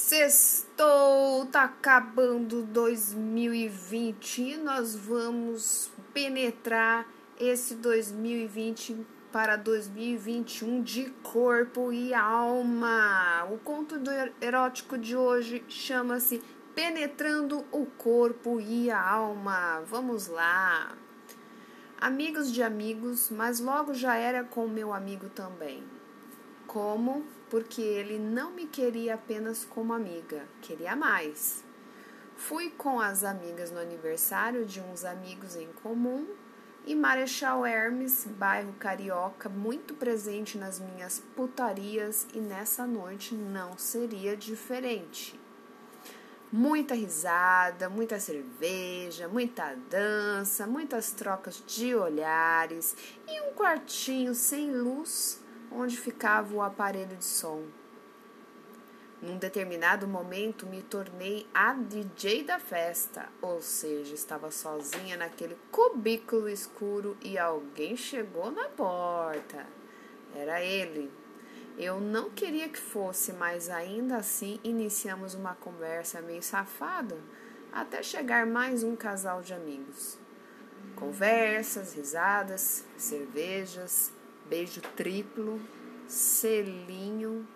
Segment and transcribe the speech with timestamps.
[0.00, 7.04] Sextou, tá acabando 2020 e nós vamos penetrar
[7.38, 13.44] esse 2020 para 2021 de corpo e alma.
[13.50, 16.40] O conto do erótico de hoje chama-se
[16.76, 19.82] Penetrando o Corpo e a Alma.
[19.84, 20.96] Vamos lá.
[22.00, 25.97] Amigos de amigos, mas logo já era com meu amigo também.
[26.68, 27.24] Como?
[27.48, 31.64] Porque ele não me queria apenas como amiga, queria mais.
[32.36, 36.26] Fui com as amigas no aniversário de uns amigos em comum
[36.84, 44.36] e Marechal Hermes, bairro carioca, muito presente nas minhas putarias e nessa noite não seria
[44.36, 45.40] diferente.
[46.52, 52.94] Muita risada, muita cerveja, muita dança, muitas trocas de olhares
[53.26, 57.64] e um quartinho sem luz onde ficava o aparelho de som.
[59.20, 66.48] Num determinado momento me tornei a DJ da festa, ou seja, estava sozinha naquele cubículo
[66.48, 69.66] escuro e alguém chegou na porta.
[70.34, 71.10] Era ele.
[71.76, 77.16] Eu não queria que fosse, mas ainda assim iniciamos uma conversa meio safada
[77.72, 80.18] até chegar mais um casal de amigos.
[80.96, 84.12] Conversas, risadas, cervejas,
[84.48, 85.60] beijo triplo,
[86.06, 87.46] selinho.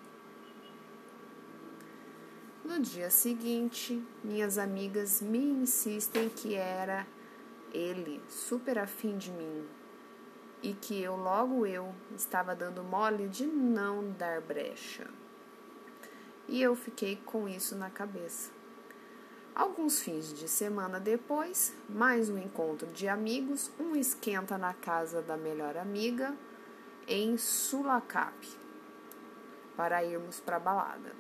[2.62, 7.06] No dia seguinte, minhas amigas me insistem que era
[7.72, 9.66] ele super afim de mim
[10.62, 15.08] e que eu, logo eu, estava dando mole de não dar brecha.
[16.46, 18.52] E eu fiquei com isso na cabeça.
[19.54, 25.36] Alguns fins de semana depois, mais um encontro de amigos, um esquenta na casa da
[25.36, 26.36] melhor amiga
[27.06, 28.34] em Sulacap
[29.76, 31.12] para irmos para a balada.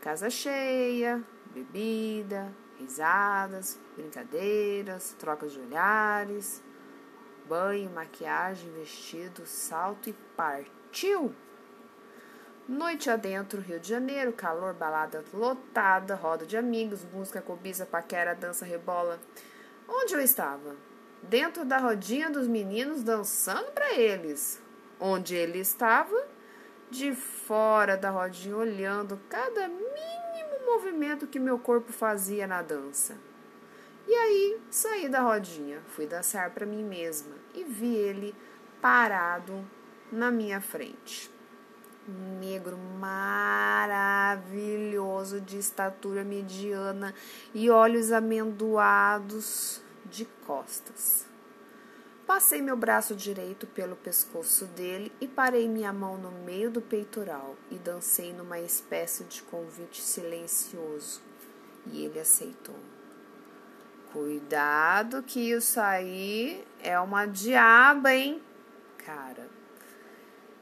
[0.00, 6.62] Casa cheia, bebida, risadas, brincadeiras, trocas de olhares,
[7.48, 11.34] banho, maquiagem, vestido, salto e partiu!
[12.68, 18.66] Noite adentro, Rio de Janeiro, calor, balada lotada, roda de amigos, música, cobiça, paquera, dança,
[18.66, 19.18] rebola.
[19.88, 20.76] Onde eu estava?
[21.22, 24.60] Dentro da rodinha dos meninos dançando para eles
[25.00, 26.26] onde ele estava,
[26.90, 33.16] de fora da rodinha, olhando cada mínimo movimento que meu corpo fazia na dança.
[34.06, 38.34] E aí saí da rodinha, fui dançar para mim mesma e vi ele
[38.80, 39.62] parado
[40.10, 41.30] na minha frente.
[42.08, 47.14] Um negro maravilhoso de estatura mediana
[47.52, 51.28] e olhos amendoados de costas.
[52.28, 57.56] Passei meu braço direito pelo pescoço dele e parei minha mão no meio do peitoral
[57.70, 61.22] e dancei numa espécie de convite silencioso.
[61.86, 62.76] E ele aceitou.
[64.12, 68.42] Cuidado que isso aí é uma diaba, hein?
[68.98, 69.48] Cara,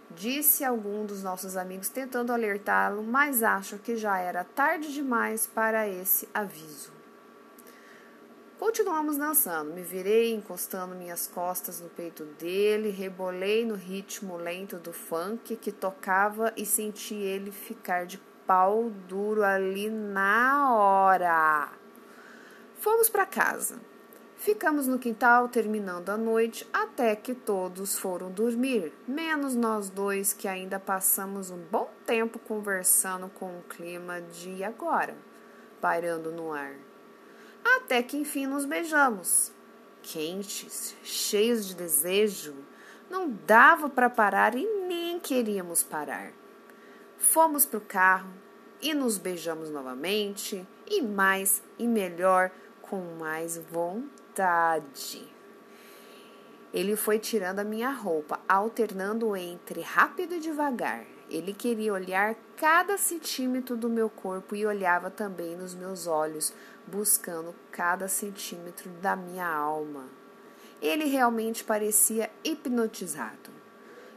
[0.09, 5.89] disse algum dos nossos amigos tentando alertá-lo, mas acho que já era tarde demais para
[5.89, 6.96] esse aviso.
[8.59, 9.75] Continuamos dançando.
[9.75, 15.71] Me virei, encostando minhas costas no peito dele, rebolei no ritmo lento do funk que
[15.71, 21.71] tocava e senti ele ficar de pau duro ali na hora.
[22.79, 23.79] Fomos para casa.
[24.37, 30.49] Ficamos no quintal terminando a noite até que todos foram dormir, menos nós dois que
[30.49, 35.15] ainda passamos um bom tempo conversando com o clima de agora,
[35.81, 36.86] pairando no ar
[37.67, 39.53] até que enfim nos beijamos.
[40.03, 42.55] Quentes, cheios de desejo,
[43.11, 46.33] não dava para parar e nem queríamos parar.
[47.19, 48.31] Fomos para o carro
[48.81, 52.51] e nos beijamos novamente, e mais e melhor,
[52.83, 55.27] com mais vontade.
[56.73, 61.05] Ele foi tirando a minha roupa, alternando entre rápido e devagar.
[61.29, 66.53] Ele queria olhar cada centímetro do meu corpo e olhava também nos meus olhos,
[66.87, 70.05] buscando cada centímetro da minha alma.
[70.81, 73.51] Ele realmente parecia hipnotizado.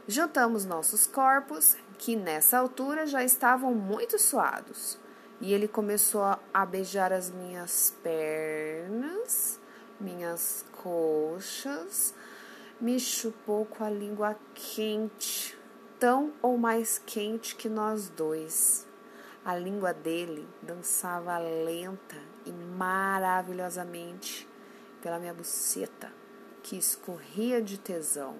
[0.06, 4.98] Juntamos nossos corpos, que nessa altura já estavam muito suados,
[5.40, 6.22] e ele começou
[6.52, 9.60] a beijar as minhas pernas,
[10.00, 12.14] minhas coxas,
[12.80, 15.56] me chupou com a língua quente,
[15.98, 18.89] tão ou mais quente que nós dois.
[19.42, 24.46] A língua dele dançava lenta e maravilhosamente
[25.00, 26.12] pela minha buceta,
[26.62, 28.36] que escorria de tesão.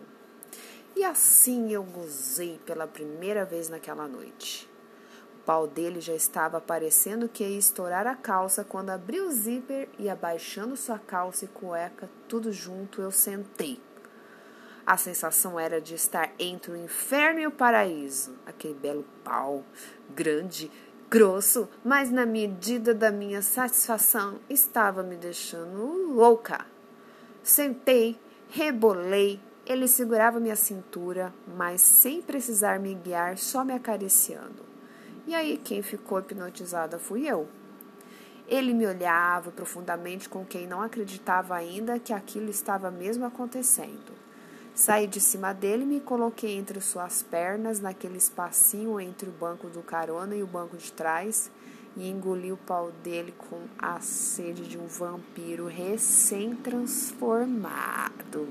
[0.95, 4.69] E assim eu gozei pela primeira vez naquela noite.
[5.37, 9.89] O pau dele já estava parecendo que ia estourar a calça quando abriu o zíper
[9.99, 13.81] e, abaixando sua calça e cueca, tudo junto, eu sentei.
[14.87, 18.35] A sensação era de estar entre o inferno e o paraíso.
[18.45, 19.65] Aquele belo pau,
[20.11, 20.71] grande,
[21.11, 26.65] grosso, mas na medida da minha satisfação estava me deixando louca.
[27.43, 28.17] Sentei,
[28.49, 34.65] rebolei, ele segurava minha cintura, mas sem precisar me guiar, só me acariciando.
[35.27, 37.49] E aí quem ficou hipnotizada fui eu.
[38.47, 44.13] Ele me olhava profundamente com quem não acreditava ainda que aquilo estava mesmo acontecendo.
[44.81, 49.69] Saí de cima dele e me coloquei entre suas pernas, naquele espacinho entre o banco
[49.69, 51.51] do carona e o banco de trás,
[51.95, 58.49] e engoli o pau dele com a sede de um vampiro recém-transformado.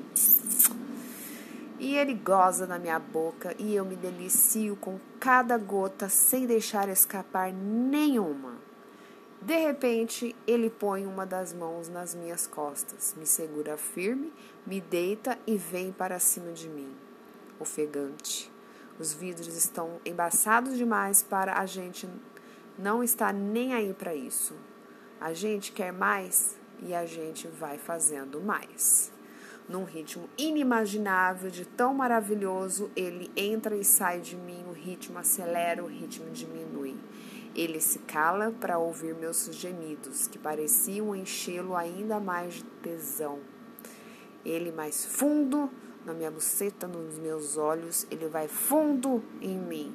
[1.80, 6.90] E ele goza na minha boca e eu me delicio com cada gota sem deixar
[6.90, 8.59] escapar nenhuma.
[9.41, 14.33] De repente, ele põe uma das mãos nas minhas costas, me segura firme,
[14.68, 16.94] me deita e vem para cima de mim.
[17.57, 18.51] Ofegante.
[19.00, 22.07] Os vidros estão embaçados demais para a gente
[22.77, 24.56] não estar nem aí para isso.
[25.21, 29.12] A gente quer mais e a gente vai fazendo mais
[29.69, 35.83] num ritmo inimaginável, de tão maravilhoso, ele entra e sai de mim, o ritmo acelera,
[35.83, 36.97] o ritmo diminui.
[37.60, 43.40] Ele se cala para ouvir meus gemidos, que pareciam enchê-lo ainda mais de tesão.
[44.46, 45.70] Ele mais fundo
[46.06, 49.94] na minha buceta, nos meus olhos, ele vai fundo em mim.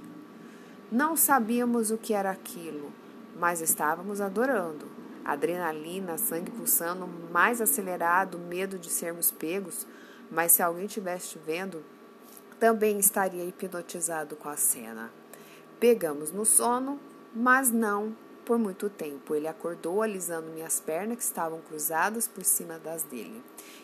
[0.92, 2.92] Não sabíamos o que era aquilo,
[3.34, 4.86] mas estávamos adorando
[5.24, 9.86] adrenalina, sangue pulsando mais acelerado, medo de sermos pegos,
[10.30, 11.82] mas se alguém estivesse vendo,
[12.60, 15.10] também estaria hipnotizado com a cena.
[15.80, 17.00] Pegamos no sono,
[17.34, 18.14] mas não
[18.44, 19.34] por muito tempo.
[19.34, 23.42] Ele acordou alisando minhas pernas que estavam cruzadas por cima das dele.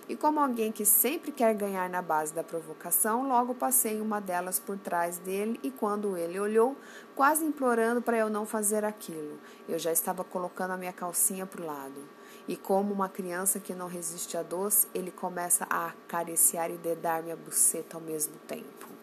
[0.08, 4.58] E como alguém que sempre quer ganhar na base da provocação, logo passei uma delas
[4.58, 6.76] por trás dele e quando ele olhou,
[7.14, 9.38] quase implorando para eu não fazer aquilo,
[9.68, 12.08] eu já estava colocando a minha calcinha para o lado.
[12.48, 17.22] E como uma criança que não resiste a doce, ele começa a acariciar e dedar
[17.22, 18.99] minha buceta ao mesmo tempo.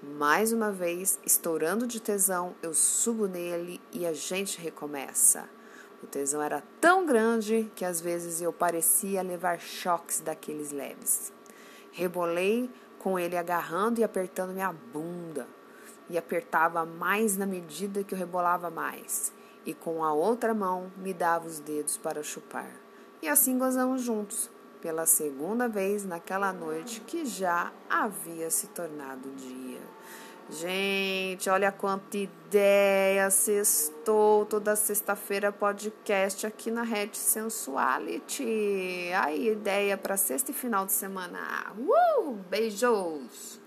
[0.00, 5.48] Mais uma vez, estourando de tesão, eu subo nele e a gente recomeça.
[6.00, 11.32] O tesão era tão grande que às vezes eu parecia levar choques daqueles leves.
[11.90, 15.48] Rebolei com ele agarrando e apertando minha bunda.
[16.08, 19.32] E apertava mais na medida que eu rebolava mais.
[19.66, 22.70] E com a outra mão me dava os dedos para chupar.
[23.20, 24.48] E assim gozamos juntos,
[24.80, 29.80] pela segunda vez naquela noite que já havia se tornado dia.
[30.50, 33.28] Gente, olha quanta ideia!
[33.30, 39.10] Sextou toda sexta-feira podcast aqui na Red Sensuality.
[39.14, 41.38] Aí, ideia para sexta e final de semana.
[41.76, 42.32] Uh!
[42.48, 43.60] Beijos!